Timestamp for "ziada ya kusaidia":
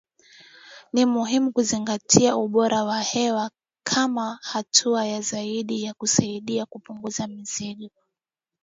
5.21-6.65